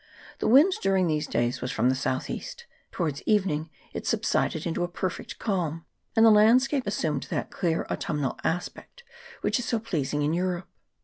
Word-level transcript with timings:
The 0.39 0.47
wind 0.47 0.73
during 0.81 1.05
these 1.05 1.27
days 1.27 1.61
was 1.61 1.71
from 1.71 1.89
the 1.89 1.95
south 1.95 2.27
east; 2.27 2.65
towards 2.91 3.21
evening 3.27 3.69
it 3.93 4.07
subsided 4.07 4.65
into 4.65 4.83
a 4.83 4.87
perfect 4.87 5.37
calm, 5.37 5.85
and 6.15 6.25
the 6.25 6.31
landscape 6.31 6.87
assumed 6.87 7.27
that 7.29 7.51
clear 7.51 7.85
autumnal 7.87 8.39
aspect 8.43 9.03
which 9.41 9.59
is 9.59 9.65
so 9.65 9.77
pleasing 9.77 10.23
in 10.23 10.33
Europe. 10.33 10.67